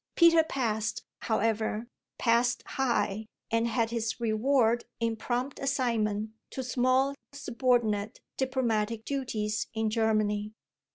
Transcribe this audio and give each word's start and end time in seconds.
Peter 0.15 0.43
passed, 0.43 1.03
however, 1.19 1.87
passed 2.17 2.63
high, 2.69 3.27
and 3.51 3.67
had 3.67 3.91
his 3.91 4.19
reward 4.19 4.83
in 4.99 5.15
prompt 5.15 5.59
assignment 5.59 6.31
to 6.49 6.63
small, 6.63 7.13
subordinate, 7.33 8.19
diplomatic 8.35 9.05
duties 9.05 9.67
in 9.75 9.91
Germany. 9.91 10.53